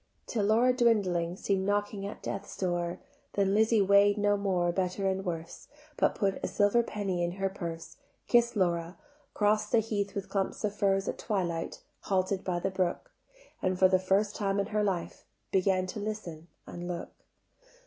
[0.25, 2.99] Till Laura dwindling Seem'd knocking at Death's door:
[3.33, 7.49] Then Lizzie weigh'd no more Better and worse; But put a silver penny in her
[7.49, 8.97] purse, Kiss'd Laura,
[9.35, 13.11] cross'd the heath with clumps of furze At twilight, halted by the brook:
[13.61, 17.11] And for the first time in her life Began to listen and look.